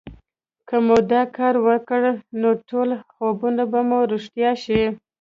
که 0.67 0.75
مو 0.85 0.97
دا 1.11 1.21
کار 1.37 1.55
وکړ 1.67 2.01
نو 2.41 2.49
ټول 2.69 2.89
خوبونه 3.13 3.63
به 3.71 3.79
مو 3.89 3.99
رښتيا 4.11 4.51
شي 4.63 4.81